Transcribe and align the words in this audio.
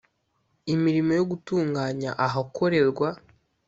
imirimo 0.73 1.11
yo 1.19 1.23
gutunganya 1.31 2.11
ahakorerwa 2.25 3.09